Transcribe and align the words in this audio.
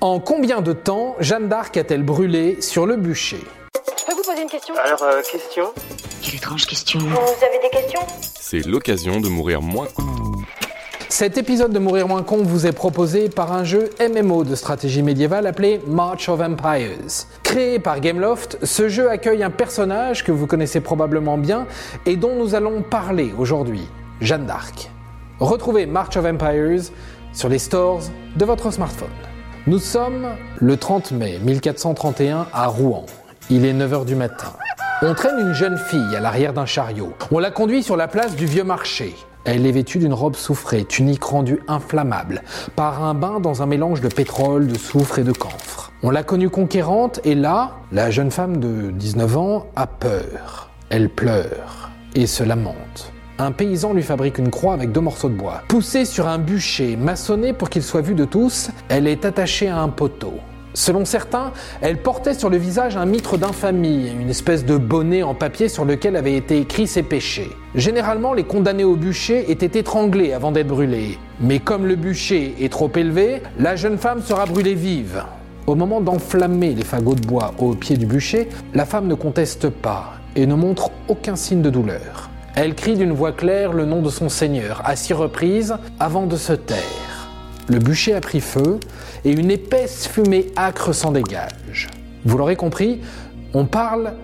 En 0.00 0.20
combien 0.20 0.60
de 0.60 0.72
temps 0.72 1.16
Jeanne 1.18 1.48
d'Arc 1.48 1.76
a-t-elle 1.76 2.04
brûlé 2.04 2.62
sur 2.62 2.86
le 2.86 2.94
bûcher 2.94 3.40
Je 3.98 4.04
peux 4.06 4.12
vous 4.14 4.22
poser 4.22 4.42
une 4.42 4.48
question 4.48 4.74
Alors, 4.76 5.02
euh, 5.02 5.20
question 5.28 5.64
Quelle 6.22 6.36
étrange 6.36 6.66
question. 6.66 7.00
Vous 7.00 7.44
avez 7.44 7.58
des 7.60 7.68
questions 7.68 8.00
C'est 8.38 8.64
l'occasion 8.64 9.20
de 9.20 9.28
mourir 9.28 9.60
moins. 9.60 9.88
Cet 11.08 11.36
épisode 11.36 11.72
de 11.72 11.80
Mourir 11.80 12.06
moins 12.06 12.22
con 12.22 12.44
vous 12.44 12.64
est 12.66 12.72
proposé 12.72 13.28
par 13.28 13.52
un 13.52 13.64
jeu 13.64 13.90
MMO 13.98 14.44
de 14.44 14.54
stratégie 14.54 15.02
médiévale 15.02 15.48
appelé 15.48 15.80
March 15.84 16.28
of 16.28 16.40
Empires. 16.40 17.26
Créé 17.42 17.80
par 17.80 17.98
Gameloft, 17.98 18.64
ce 18.64 18.88
jeu 18.88 19.10
accueille 19.10 19.42
un 19.42 19.50
personnage 19.50 20.22
que 20.22 20.30
vous 20.30 20.46
connaissez 20.46 20.80
probablement 20.80 21.38
bien 21.38 21.66
et 22.06 22.14
dont 22.14 22.36
nous 22.36 22.54
allons 22.54 22.82
parler 22.82 23.32
aujourd'hui, 23.36 23.88
Jeanne 24.20 24.46
d'Arc. 24.46 24.92
Retrouvez 25.40 25.86
March 25.86 26.16
of 26.16 26.24
Empires 26.24 26.92
sur 27.32 27.48
les 27.48 27.58
stores 27.58 28.02
de 28.36 28.44
votre 28.44 28.70
smartphone. 28.70 29.08
Nous 29.68 29.80
sommes 29.80 30.28
le 30.60 30.78
30 30.78 31.12
mai 31.12 31.38
1431 31.44 32.46
à 32.54 32.68
Rouen. 32.68 33.04
Il 33.50 33.66
est 33.66 33.74
9h 33.74 34.06
du 34.06 34.14
matin. 34.14 34.54
On 35.02 35.12
traîne 35.12 35.38
une 35.38 35.52
jeune 35.52 35.76
fille 35.76 36.16
à 36.16 36.20
l'arrière 36.20 36.54
d'un 36.54 36.64
chariot. 36.64 37.12
On 37.30 37.38
la 37.38 37.50
conduit 37.50 37.82
sur 37.82 37.94
la 37.94 38.08
place 38.08 38.34
du 38.34 38.46
vieux 38.46 38.64
marché. 38.64 39.14
Elle 39.44 39.66
est 39.66 39.72
vêtue 39.72 39.98
d'une 39.98 40.14
robe 40.14 40.36
soufrée, 40.36 40.86
tunique 40.86 41.22
rendue 41.22 41.60
inflammable 41.68 42.44
par 42.76 43.04
un 43.04 43.12
bain 43.12 43.40
dans 43.40 43.60
un 43.60 43.66
mélange 43.66 44.00
de 44.00 44.08
pétrole, 44.08 44.68
de 44.68 44.78
soufre 44.78 45.18
et 45.18 45.22
de 45.22 45.32
camphre. 45.32 45.92
On 46.02 46.08
l'a 46.08 46.22
connue 46.22 46.48
conquérante 46.48 47.20
et 47.24 47.34
là, 47.34 47.72
la 47.92 48.10
jeune 48.10 48.30
femme 48.30 48.56
de 48.56 48.90
19 48.90 49.36
ans 49.36 49.66
a 49.76 49.86
peur. 49.86 50.70
Elle 50.88 51.10
pleure 51.10 51.90
et 52.14 52.26
se 52.26 52.42
lamente. 52.42 53.12
Un 53.40 53.52
paysan 53.52 53.92
lui 53.92 54.02
fabrique 54.02 54.38
une 54.38 54.50
croix 54.50 54.74
avec 54.74 54.90
deux 54.90 55.00
morceaux 55.00 55.28
de 55.28 55.34
bois. 55.34 55.62
Poussée 55.68 56.04
sur 56.04 56.26
un 56.26 56.38
bûcher, 56.38 56.96
maçonné 56.96 57.52
pour 57.52 57.70
qu'il 57.70 57.84
soit 57.84 58.00
vu 58.00 58.14
de 58.14 58.24
tous, 58.24 58.70
elle 58.88 59.06
est 59.06 59.24
attachée 59.24 59.68
à 59.68 59.78
un 59.78 59.88
poteau. 59.88 60.34
Selon 60.74 61.04
certains, 61.04 61.52
elle 61.80 62.02
portait 62.02 62.34
sur 62.34 62.50
le 62.50 62.56
visage 62.56 62.96
un 62.96 63.06
mitre 63.06 63.38
d'infamie, 63.38 64.10
une 64.10 64.28
espèce 64.28 64.64
de 64.64 64.76
bonnet 64.76 65.22
en 65.22 65.36
papier 65.36 65.68
sur 65.68 65.84
lequel 65.84 66.16
avaient 66.16 66.34
été 66.34 66.58
écrits 66.58 66.88
ses 66.88 67.04
péchés. 67.04 67.50
Généralement, 67.76 68.34
les 68.34 68.42
condamnés 68.42 68.82
au 68.82 68.96
bûcher 68.96 69.48
étaient 69.52 69.78
étranglés 69.78 70.32
avant 70.32 70.50
d'être 70.50 70.66
brûlés. 70.66 71.16
Mais 71.40 71.60
comme 71.60 71.86
le 71.86 71.94
bûcher 71.94 72.56
est 72.60 72.72
trop 72.72 72.90
élevé, 72.96 73.40
la 73.60 73.76
jeune 73.76 73.98
femme 73.98 74.20
sera 74.20 74.46
brûlée 74.46 74.74
vive. 74.74 75.22
Au 75.68 75.76
moment 75.76 76.00
d'enflammer 76.00 76.74
les 76.74 76.84
fagots 76.84 77.14
de 77.14 77.24
bois 77.24 77.54
au 77.58 77.74
pied 77.74 77.96
du 77.96 78.06
bûcher, 78.06 78.48
la 78.74 78.84
femme 78.84 79.06
ne 79.06 79.14
conteste 79.14 79.68
pas 79.68 80.14
et 80.34 80.44
ne 80.44 80.56
montre 80.56 80.90
aucun 81.06 81.36
signe 81.36 81.62
de 81.62 81.70
douleur. 81.70 82.30
Elle 82.60 82.74
crie 82.74 82.96
d'une 82.96 83.12
voix 83.12 83.30
claire 83.30 83.72
le 83.72 83.84
nom 83.84 84.02
de 84.02 84.10
son 84.10 84.28
Seigneur 84.28 84.82
à 84.84 84.96
six 84.96 85.12
reprises 85.12 85.76
avant 86.00 86.26
de 86.26 86.36
se 86.36 86.52
taire. 86.52 87.30
Le 87.68 87.78
bûcher 87.78 88.14
a 88.14 88.20
pris 88.20 88.40
feu 88.40 88.80
et 89.24 89.30
une 89.30 89.52
épaisse 89.52 90.08
fumée 90.08 90.46
âcre 90.56 90.92
s'en 90.92 91.12
dégage. 91.12 91.86
Vous 92.24 92.36
l'aurez 92.36 92.56
compris, 92.56 93.00
on 93.54 93.64
parle 93.64 94.14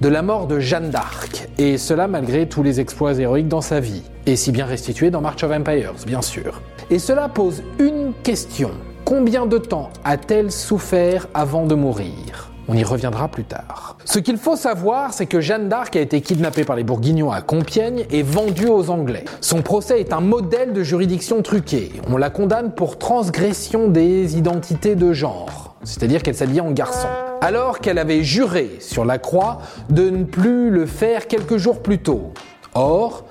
de 0.00 0.08
la 0.08 0.22
mort 0.22 0.46
de 0.46 0.58
Jeanne 0.58 0.88
d'Arc, 0.88 1.50
et 1.58 1.76
cela 1.76 2.08
malgré 2.08 2.48
tous 2.48 2.62
les 2.62 2.80
exploits 2.80 3.12
héroïques 3.20 3.48
dans 3.48 3.60
sa 3.60 3.78
vie, 3.78 4.04
et 4.24 4.36
si 4.36 4.52
bien 4.52 4.64
restitués 4.64 5.10
dans 5.10 5.20
March 5.20 5.44
of 5.44 5.52
Empires, 5.52 5.92
bien 6.06 6.22
sûr. 6.22 6.62
Et 6.88 6.98
cela 6.98 7.28
pose 7.28 7.62
une 7.78 8.14
question. 8.22 8.70
Combien 9.04 9.44
de 9.44 9.58
temps 9.58 9.90
a-t-elle 10.02 10.50
souffert 10.50 11.28
avant 11.34 11.66
de 11.66 11.74
mourir? 11.74 12.51
On 12.72 12.74
y 12.74 12.84
reviendra 12.84 13.28
plus 13.28 13.44
tard. 13.44 13.98
Ce 14.06 14.18
qu'il 14.18 14.38
faut 14.38 14.56
savoir, 14.56 15.12
c'est 15.12 15.26
que 15.26 15.42
Jeanne 15.42 15.68
d'Arc 15.68 15.94
a 15.94 16.00
été 16.00 16.22
kidnappée 16.22 16.64
par 16.64 16.74
les 16.74 16.84
Bourguignons 16.84 17.30
à 17.30 17.42
Compiègne 17.42 18.06
et 18.10 18.22
vendue 18.22 18.68
aux 18.68 18.88
Anglais. 18.88 19.26
Son 19.42 19.60
procès 19.60 20.00
est 20.00 20.14
un 20.14 20.22
modèle 20.22 20.72
de 20.72 20.82
juridiction 20.82 21.42
truquée. 21.42 21.92
On 22.08 22.16
la 22.16 22.30
condamne 22.30 22.72
pour 22.72 22.98
transgression 22.98 23.88
des 23.88 24.38
identités 24.38 24.94
de 24.94 25.12
genre, 25.12 25.76
c'est-à-dire 25.84 26.22
qu'elle 26.22 26.34
s'habillait 26.34 26.62
en 26.62 26.70
garçon. 26.70 27.08
Alors 27.42 27.80
qu'elle 27.80 27.98
avait 27.98 28.22
juré 28.22 28.70
sur 28.80 29.04
la 29.04 29.18
croix 29.18 29.58
de 29.90 30.08
ne 30.08 30.24
plus 30.24 30.70
le 30.70 30.86
faire 30.86 31.26
quelques 31.26 31.58
jours 31.58 31.82
plus 31.82 31.98
tôt. 31.98 32.32
Or, 32.72 33.24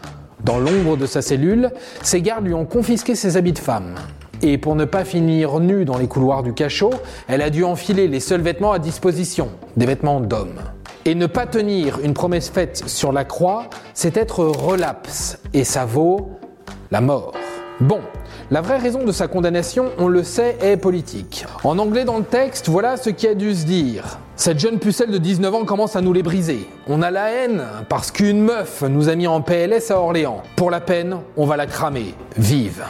dans 0.44 0.59
l'ombre 0.59 0.97
de 0.97 1.07
sa 1.07 1.24
cellule, 1.24 1.72
ses 2.03 2.22
gardes 2.22 2.46
lui 2.46 2.53
ont 2.53 2.66
confisqué 2.66 3.16
ses 3.16 3.38
habits 3.38 3.53
de 3.53 3.59
femme. 3.59 3.96
Et 4.44 4.57
pour 4.57 4.75
ne 4.75 4.85
pas 4.85 5.06
finir 5.06 5.59
nue 5.59 5.85
dans 5.85 5.97
les 5.97 6.07
couloirs 6.07 6.41
du 6.41 6.53
cachot, 6.53 6.91
elle 7.28 7.41
a 7.41 7.50
dû 7.50 7.63
enfiler 7.63 8.07
les 8.07 8.19
seuls 8.19 8.41
vêtements 8.41 8.72
à 8.72 8.79
disposition, 8.79 9.50
des 9.78 9.85
vêtements 9.85 10.19
d'homme. 10.19 10.59
Et 11.06 11.13
ne 11.13 11.28
pas 11.28 11.46
tenir 11.46 12.00
une 12.03 12.13
promesse 12.13 12.50
faite 12.50 12.84
sur 12.88 13.12
la 13.12 13.24
croix, 13.24 13.69
c'est 13.94 14.18
être 14.18 14.44
relapse, 14.44 15.40
et 15.53 15.63
ça 15.63 15.85
vaut 15.85 16.31
la 16.90 17.01
mort. 17.01 17.34
Bon, 17.80 18.00
la 18.51 18.62
vraie 18.62 18.78
raison 18.78 19.03
de 19.03 19.12
sa 19.12 19.28
condamnation, 19.28 19.90
on 19.97 20.07
le 20.07 20.24
sait, 20.24 20.57
est 20.62 20.78
politique. 20.78 21.46
En 21.63 21.80
anglais 21.80 22.03
dans 22.03 22.18
le 22.18 22.24
texte, 22.24 22.68
voilà 22.68 22.97
ce 22.97 23.09
qui 23.09 23.28
a 23.28 23.34
dû 23.34 23.56
se 23.56 23.66
dire. 23.66 24.19
Cette 24.35 24.59
jeune 24.59 24.78
pucelle 24.78 25.12
de 25.12 25.18
19 25.18 25.53
ans 25.53 25.66
commence 25.66 25.96
à 25.96 26.01
nous 26.01 26.13
les 26.13 26.24
briser. 26.24 26.68
On 26.88 27.01
a 27.01 27.12
la 27.12 27.31
haine 27.31 27.63
parce 27.90 28.12
qu'une 28.12 28.41
meuf 28.41 28.84
nous 28.84 29.09
a 29.09 29.16
mis 29.16 29.28
en 29.28 29.41
PLS 29.41 29.90
à 29.91 30.00
Orléans. 30.00 30.44
Pour 30.56 30.69
la 30.69 30.81
peine, 30.81 31.18
on 31.38 31.46
va 31.46 31.57
la 31.57 31.66
cramer, 31.66 32.13
vive. 32.38 32.84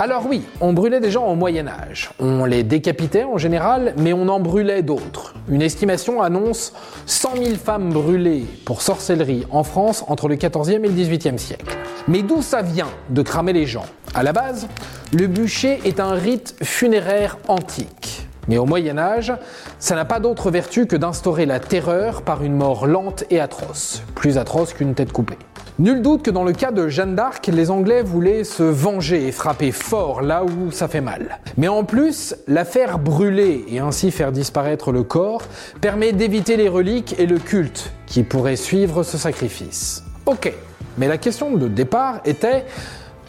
Alors 0.00 0.26
oui, 0.28 0.44
on 0.60 0.72
brûlait 0.72 1.00
des 1.00 1.10
gens 1.10 1.26
au 1.26 1.34
Moyen 1.34 1.66
Âge. 1.66 2.10
On 2.20 2.44
les 2.44 2.62
décapitait 2.62 3.24
en 3.24 3.36
général, 3.36 3.94
mais 3.98 4.12
on 4.12 4.28
en 4.28 4.38
brûlait 4.38 4.84
d'autres. 4.84 5.34
Une 5.48 5.60
estimation 5.60 6.22
annonce 6.22 6.72
100 7.06 7.30
000 7.34 7.56
femmes 7.56 7.92
brûlées 7.92 8.46
pour 8.64 8.80
sorcellerie 8.80 9.44
en 9.50 9.64
France 9.64 10.04
entre 10.06 10.28
le 10.28 10.36
14e 10.36 10.84
et 10.84 10.88
le 10.88 10.90
18e 10.90 11.36
siècle. 11.36 11.76
Mais 12.06 12.22
d'où 12.22 12.42
ça 12.42 12.62
vient 12.62 12.86
de 13.10 13.22
cramer 13.22 13.52
les 13.52 13.66
gens? 13.66 13.86
À 14.14 14.22
la 14.22 14.32
base, 14.32 14.68
le 15.12 15.26
bûcher 15.26 15.80
est 15.84 15.98
un 15.98 16.12
rite 16.12 16.54
funéraire 16.62 17.36
antique. 17.48 18.28
Mais 18.46 18.56
au 18.56 18.66
Moyen 18.66 18.98
Âge, 18.98 19.32
ça 19.80 19.96
n'a 19.96 20.04
pas 20.04 20.20
d'autre 20.20 20.52
vertu 20.52 20.86
que 20.86 20.94
d'instaurer 20.94 21.44
la 21.44 21.58
terreur 21.58 22.22
par 22.22 22.44
une 22.44 22.54
mort 22.54 22.86
lente 22.86 23.24
et 23.30 23.40
atroce, 23.40 24.04
plus 24.14 24.38
atroce 24.38 24.74
qu'une 24.74 24.94
tête 24.94 25.12
coupée. 25.12 25.38
Nul 25.80 26.02
doute 26.02 26.24
que 26.24 26.32
dans 26.32 26.42
le 26.42 26.52
cas 26.52 26.72
de 26.72 26.88
Jeanne 26.88 27.14
d'Arc, 27.14 27.46
les 27.46 27.70
Anglais 27.70 28.02
voulaient 28.02 28.42
se 28.42 28.64
venger 28.64 29.28
et 29.28 29.30
frapper 29.30 29.70
fort 29.70 30.22
là 30.22 30.42
où 30.42 30.72
ça 30.72 30.88
fait 30.88 31.00
mal. 31.00 31.38
Mais 31.56 31.68
en 31.68 31.84
plus, 31.84 32.34
la 32.48 32.64
faire 32.64 32.98
brûler 32.98 33.64
et 33.68 33.78
ainsi 33.78 34.10
faire 34.10 34.32
disparaître 34.32 34.90
le 34.90 35.04
corps 35.04 35.42
permet 35.80 36.10
d'éviter 36.10 36.56
les 36.56 36.68
reliques 36.68 37.14
et 37.20 37.26
le 37.26 37.38
culte 37.38 37.92
qui 38.06 38.24
pourrait 38.24 38.56
suivre 38.56 39.04
ce 39.04 39.16
sacrifice. 39.16 40.02
Ok, 40.26 40.52
mais 40.96 41.06
la 41.06 41.16
question 41.16 41.52
de 41.52 41.68
départ 41.68 42.22
était 42.24 42.64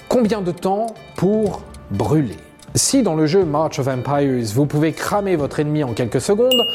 combien 0.07 0.41
de 0.41 0.51
temps 0.51 0.87
pour 1.17 1.61
brûler? 1.91 2.37
Si 2.73 3.03
dans 3.03 3.15
le 3.15 3.27
jeu 3.27 3.45
March 3.45 3.77
of 3.77 3.87
Empires, 3.87 4.43
vous 4.55 4.65
pouvez 4.65 4.93
cramer 4.93 5.35
votre 5.35 5.59
ennemi 5.59 5.83
en 5.83 5.93
quelques 5.93 6.21
secondes, 6.21 6.65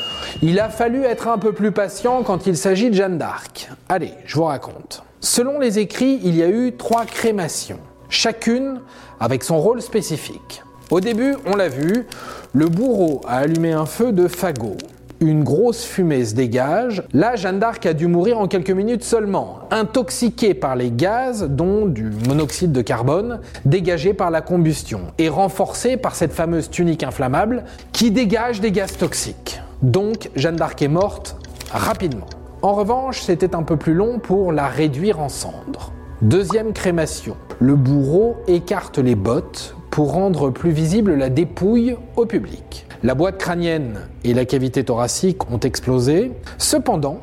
il 0.41 0.61
a 0.61 0.69
fallu 0.69 1.03
être 1.03 1.27
un 1.27 1.39
peu 1.39 1.53
plus 1.53 1.73
patient 1.73 2.23
quand 2.23 2.47
il 2.47 2.57
s'agit 2.57 2.91
de 2.91 2.95
Jeanne 2.95 3.19
d'Arc. 3.19 3.69
Allez, 3.89 4.13
je 4.25 4.37
vous 4.37 4.45
raconte. 4.45 5.03
Selon 5.25 5.59
les 5.59 5.79
écrits, 5.79 6.21
il 6.23 6.37
y 6.37 6.43
a 6.43 6.51
eu 6.51 6.73
trois 6.77 7.07
crémations, 7.07 7.79
chacune 8.11 8.83
avec 9.19 9.43
son 9.43 9.59
rôle 9.59 9.81
spécifique. 9.81 10.63
Au 10.91 11.01
début, 11.01 11.35
on 11.47 11.57
l'a 11.57 11.71
vu, 11.71 12.05
le 12.53 12.69
bourreau 12.69 13.23
a 13.27 13.39
allumé 13.39 13.73
un 13.73 13.87
feu 13.87 14.13
de 14.13 14.29
fagot. 14.29 14.77
Une 15.21 15.43
grosse 15.43 15.83
fumée 15.83 16.27
se 16.27 16.35
dégage. 16.35 17.03
Là, 17.15 17.37
Jeanne 17.37 17.59
d'Arc 17.59 17.87
a 17.87 17.95
dû 17.95 18.07
mourir 18.07 18.39
en 18.39 18.49
quelques 18.49 18.71
minutes 18.71 19.03
seulement, 19.03 19.61
intoxiquée 19.71 20.53
par 20.53 20.77
les 20.77 20.91
gaz, 20.91 21.49
dont 21.49 21.87
du 21.87 22.11
monoxyde 22.29 22.73
de 22.73 22.83
carbone, 22.83 23.41
dégagé 23.65 24.13
par 24.13 24.31
la 24.31 24.43
combustion, 24.43 25.01
et 25.17 25.31
renforcée 25.31 25.97
par 25.97 26.17
cette 26.17 26.35
fameuse 26.35 26.69
tunique 26.69 27.03
inflammable 27.03 27.65
qui 27.93 28.11
dégage 28.11 28.61
des 28.61 28.73
gaz 28.73 28.99
toxiques. 28.99 29.63
Donc, 29.81 30.29
Jeanne 30.37 30.57
d'Arc 30.57 30.83
est 30.83 30.89
morte 30.89 31.39
rapidement. 31.73 32.27
En 32.65 32.73
revanche, 32.73 33.21
c'était 33.21 33.55
un 33.55 33.63
peu 33.63 33.77
plus 33.77 33.93
long 33.93 34.19
pour 34.19 34.51
la 34.51 34.69
réduire 34.69 35.21
en 35.21 35.29
cendres. 35.29 35.93
Deuxième 36.23 36.73
crémation. 36.73 37.37
Le 37.61 37.77
bourreau 37.77 38.37
écarte 38.47 38.97
les 38.97 39.17
bottes 39.17 39.77
pour 39.91 40.13
rendre 40.13 40.49
plus 40.49 40.71
visible 40.71 41.13
la 41.13 41.29
dépouille 41.29 41.95
au 42.17 42.25
public. 42.25 42.87
La 43.03 43.15
boîte 43.15 43.37
crânienne 43.37 44.01
et 44.25 44.33
la 44.33 44.47
cavité 44.47 44.83
thoracique 44.83 45.51
ont 45.51 45.59
explosé. 45.59 46.33
Cependant, 46.57 47.19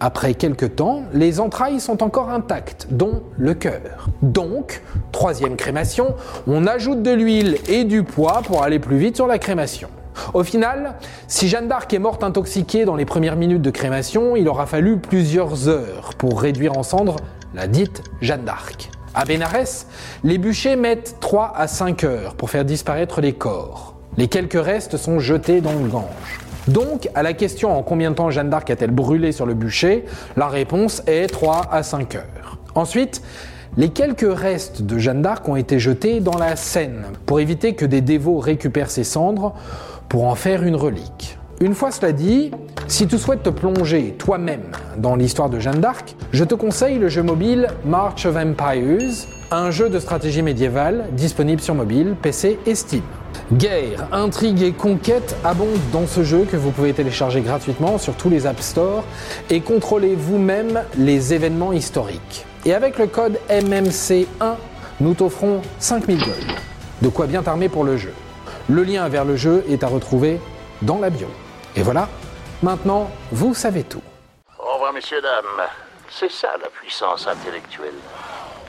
après 0.00 0.32
quelques 0.32 0.76
temps, 0.76 1.02
les 1.12 1.40
entrailles 1.40 1.80
sont 1.80 2.02
encore 2.02 2.30
intactes, 2.30 2.88
dont 2.90 3.22
le 3.36 3.52
cœur. 3.52 4.08
Donc, 4.22 4.80
troisième 5.12 5.56
crémation, 5.56 6.14
on 6.46 6.66
ajoute 6.66 7.02
de 7.02 7.10
l'huile 7.10 7.58
et 7.68 7.84
du 7.84 8.02
poids 8.02 8.40
pour 8.46 8.62
aller 8.62 8.78
plus 8.78 8.96
vite 8.96 9.16
sur 9.16 9.26
la 9.26 9.38
crémation. 9.38 9.90
Au 10.36 10.44
final, 10.44 10.96
si 11.28 11.48
Jeanne 11.48 11.66
d'Arc 11.66 11.94
est 11.94 11.98
morte 11.98 12.22
intoxiquée 12.22 12.84
dans 12.84 12.94
les 12.94 13.06
premières 13.06 13.36
minutes 13.36 13.62
de 13.62 13.70
crémation, 13.70 14.36
il 14.36 14.50
aura 14.50 14.66
fallu 14.66 14.98
plusieurs 14.98 15.66
heures 15.66 16.10
pour 16.18 16.42
réduire 16.42 16.76
en 16.76 16.82
cendres 16.82 17.16
la 17.54 17.66
dite 17.66 18.02
Jeanne 18.20 18.44
d'Arc. 18.44 18.90
À 19.14 19.24
Bénarès, 19.24 19.86
les 20.24 20.36
bûchers 20.36 20.76
mettent 20.76 21.16
3 21.20 21.54
à 21.56 21.66
5 21.66 22.04
heures 22.04 22.34
pour 22.34 22.50
faire 22.50 22.66
disparaître 22.66 23.22
les 23.22 23.32
corps. 23.32 23.94
Les 24.18 24.28
quelques 24.28 24.62
restes 24.62 24.98
sont 24.98 25.20
jetés 25.20 25.62
dans 25.62 25.72
le 25.72 25.88
Gange. 25.88 26.04
Donc, 26.68 27.08
à 27.14 27.22
la 27.22 27.32
question 27.32 27.74
en 27.74 27.82
combien 27.82 28.10
de 28.10 28.16
temps 28.16 28.28
Jeanne 28.28 28.50
d'Arc 28.50 28.68
a-t-elle 28.68 28.90
brûlé 28.90 29.32
sur 29.32 29.46
le 29.46 29.54
bûcher, 29.54 30.04
la 30.36 30.48
réponse 30.48 31.02
est 31.06 31.28
3 31.28 31.68
à 31.70 31.82
5 31.82 32.14
heures. 32.14 32.58
Ensuite, 32.74 33.22
les 33.76 33.90
quelques 33.90 34.26
restes 34.26 34.82
de 34.82 34.96
Jeanne 34.96 35.20
d'Arc 35.20 35.46
ont 35.48 35.56
été 35.56 35.78
jetés 35.78 36.20
dans 36.20 36.38
la 36.38 36.56
Seine 36.56 37.04
pour 37.26 37.40
éviter 37.40 37.74
que 37.74 37.84
des 37.84 38.00
dévots 38.00 38.38
récupèrent 38.38 38.90
ses 38.90 39.04
cendres 39.04 39.54
pour 40.08 40.24
en 40.24 40.34
faire 40.34 40.62
une 40.62 40.76
relique. 40.76 41.38
Une 41.60 41.74
fois 41.74 41.90
cela 41.90 42.12
dit, 42.12 42.50
si 42.88 43.06
tu 43.06 43.18
souhaites 43.18 43.42
te 43.42 43.50
plonger 43.50 44.14
toi-même 44.18 44.72
dans 44.96 45.14
l'histoire 45.14 45.50
de 45.50 45.58
Jeanne 45.58 45.80
d'Arc, 45.80 46.16
je 46.32 46.44
te 46.44 46.54
conseille 46.54 46.98
le 46.98 47.08
jeu 47.08 47.22
mobile 47.22 47.68
March 47.84 48.24
of 48.24 48.36
Empires, 48.36 49.26
un 49.50 49.70
jeu 49.70 49.90
de 49.90 49.98
stratégie 49.98 50.42
médiévale 50.42 51.08
disponible 51.12 51.60
sur 51.60 51.74
mobile, 51.74 52.14
PC 52.20 52.58
et 52.66 52.74
Steam. 52.74 53.02
Guerre, 53.52 54.08
intrigue 54.10 54.60
et 54.62 54.72
conquête 54.72 55.36
abondent 55.44 55.78
dans 55.92 56.08
ce 56.08 56.24
jeu 56.24 56.48
que 56.50 56.56
vous 56.56 56.72
pouvez 56.72 56.92
télécharger 56.92 57.42
gratuitement 57.42 57.96
sur 57.96 58.16
tous 58.16 58.28
les 58.28 58.44
App 58.44 58.58
Store 58.58 59.04
et 59.50 59.60
contrôler 59.60 60.16
vous-même 60.16 60.82
les 60.98 61.32
événements 61.32 61.72
historiques. 61.72 62.44
Et 62.64 62.74
avec 62.74 62.98
le 62.98 63.06
code 63.06 63.38
MMC1, 63.48 64.56
nous 64.98 65.14
t'offrons 65.14 65.62
5000 65.78 66.18
gold. 66.18 66.52
De 67.02 67.08
quoi 67.08 67.28
bien 67.28 67.44
t'armer 67.44 67.68
pour 67.68 67.84
le 67.84 67.96
jeu. 67.96 68.12
Le 68.68 68.82
lien 68.82 69.08
vers 69.08 69.24
le 69.24 69.36
jeu 69.36 69.64
est 69.68 69.84
à 69.84 69.86
retrouver 69.86 70.40
dans 70.82 70.98
la 70.98 71.10
bio. 71.10 71.28
Et 71.76 71.82
voilà, 71.82 72.08
maintenant, 72.64 73.08
vous 73.30 73.54
savez 73.54 73.84
tout. 73.84 74.02
Au 74.58 74.74
revoir, 74.74 74.92
messieurs, 74.92 75.22
dames. 75.22 75.68
C'est 76.10 76.32
ça 76.32 76.48
la 76.60 76.68
puissance 76.68 77.28
intellectuelle. 77.28 77.94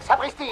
Sapristi 0.01 0.51